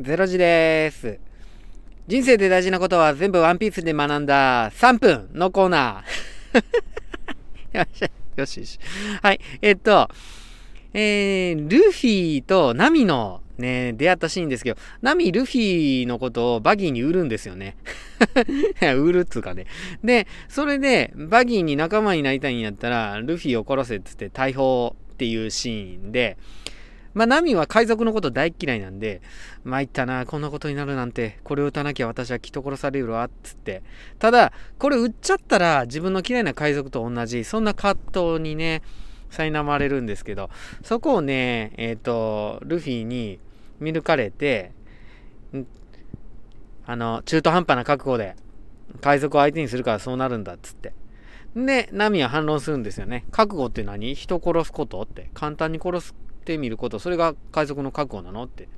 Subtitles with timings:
[0.00, 1.18] ゼロ時です。
[2.06, 6.58] 人生で大事なことは全部ワンピースで学んだ3分のコーナー。
[7.76, 8.78] よっしゃ、よしよし。
[9.20, 10.08] はい、えっと、
[10.94, 17.76] えー、ルフィとナミのね、出会ったシーンですけど、ナミ、ルフィのことをバギーに売るんですよね。
[18.80, 19.66] 売るっつうかね。
[20.04, 26.36] で、それで、バギーに仲間になりたいんやったら、ルフィを殺せっつって逮捕っていうシーンで、
[27.18, 29.22] まあ、ナミは海賊のこと大嫌いなんで、
[29.64, 33.82] 参ったな、こんなことになるなんて、これを撃たなきゃ私はきっと殺されるわ、っつって。
[34.20, 38.82] ただ、これ撃っちゃったら自分の嫌いな海賊と同じ、そんな葛藤にね、
[39.32, 40.48] 苛まれるんですけど、
[40.84, 43.40] そこをね、えっ、と、ルフィに
[43.80, 44.70] 見抜かれて、
[46.86, 48.36] あの、中途半端な覚悟で、
[49.00, 50.92] 海賊を相手にするからそうなるんだ、っつって。
[51.56, 53.24] で、ナミは反論するんですよね。
[53.32, 54.14] 覚悟って何？
[54.14, 55.02] 人殺すこと？
[55.02, 55.30] って。
[55.34, 56.14] 簡単に殺す
[56.48, 56.98] してみること。
[56.98, 58.44] それが海賊の覚悟なの？
[58.44, 58.68] って。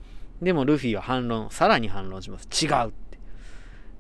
[0.43, 2.49] でもルフィは反論、さらに反論します。
[2.51, 3.19] 違うって。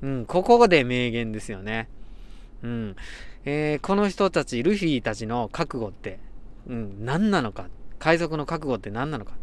[0.02, 1.88] うん、ここで名言ですよね。
[2.64, 2.96] うん。
[3.44, 6.18] えーこの人たち、ルフィたちの覚悟って、
[6.66, 7.68] うん、何なのか？
[8.00, 9.34] 海賊の覚悟って何なのか？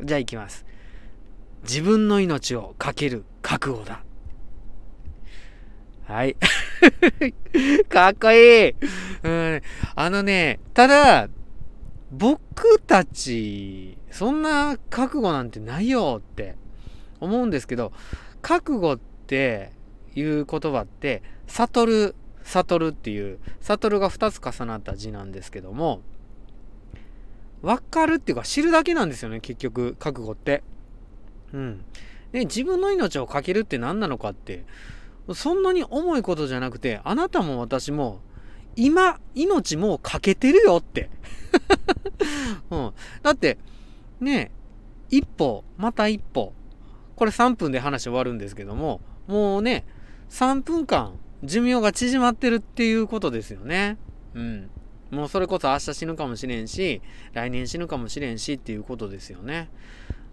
[0.00, 0.66] うん、じゃあ行きます。
[1.62, 4.02] 自分の命を懸ける覚悟だ。
[6.04, 6.36] はい。
[7.88, 8.74] かっこいい。
[9.22, 9.62] うん。
[9.94, 11.28] あのね、ただ、
[12.12, 16.56] 僕たち、そんな覚悟なんてないよって
[17.20, 17.92] 思うんですけど、
[18.42, 19.72] 覚悟って
[20.14, 26.02] いう言葉って、悟る、悟るっていう、悟るが2つ重なった字なんですけども、
[27.62, 30.62] 分かるっていうか知るだけなんですよね、結局、覚悟って。
[31.54, 31.84] うん。
[32.32, 34.64] で、自分の命をかけるって何なのかって、
[35.34, 38.20] そんなに重いことじゃなくて、あなたも私も、
[38.76, 41.10] 今、命もうかけてるよって。
[42.70, 42.92] うん。
[43.22, 43.58] だって、
[44.20, 44.50] ね
[45.10, 46.52] 一歩、また一歩。
[47.16, 49.84] これ3分で話終わるんですけども、もうね、
[50.30, 51.12] 3分間、
[51.44, 53.98] 寿命が縮まってるっていうことですよね。
[54.34, 54.70] うん。
[55.10, 57.02] もうそれこそ明日死ぬかもしれんし、
[57.34, 59.68] 来年死ぬかもしれんしっていうことですよね。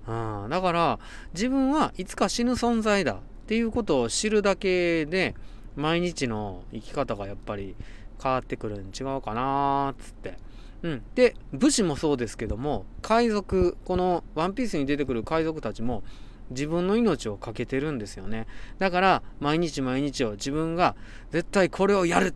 [0.08, 0.48] うん。
[0.50, 1.00] だから、
[1.34, 3.18] 自分はいつか死ぬ存在だっ
[3.48, 5.36] ていうことを知るだけで、
[5.76, 7.76] 毎日の生き方がやっぱり
[8.22, 10.38] 変わってくるん違うかなーっつって。
[10.82, 16.04] うん、で武士もそうですけども海賊この「ワンピースに出てくる海賊たちも
[16.52, 18.48] 自分の命を懸けてるんですよね。
[18.78, 20.96] だから毎日毎日を自分が
[21.32, 22.34] 絶対これをやる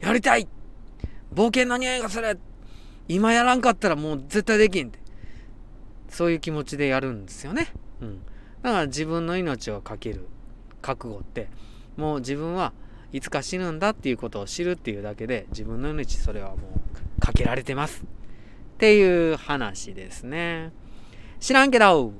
[0.00, 0.48] やりたい
[1.32, 2.38] 冒険の匂いがする
[3.08, 4.98] 今やらんかったらもう絶対できんって
[6.08, 7.68] そういう気持ちでやるんですよね、
[8.00, 8.20] うん、
[8.62, 10.26] だから自分の命を懸ける
[10.80, 11.48] 覚悟って
[11.96, 12.72] もう自分は
[13.14, 20.72] いつか死ぬんだっていうことを知るっていうだけで自分の命それはもうかけられてますっていう話ですね。
[21.38, 22.12] 知らんけど。